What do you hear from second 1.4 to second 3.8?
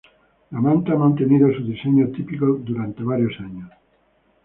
su diseño típico por varios años.